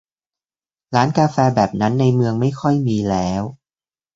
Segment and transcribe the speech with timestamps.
[0.95, 3.43] ร้านกาแฟแบบนั้นในเมืองไม่ค่อยมีแล้ว